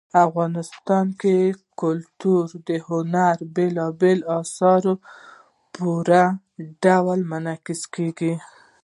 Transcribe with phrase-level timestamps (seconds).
[0.27, 1.37] افغانستان کې
[1.81, 5.01] کلتور د هنر په بېلابېلو اثارو کې
[5.71, 6.23] په پوره
[6.83, 8.33] ډول منعکس کېږي.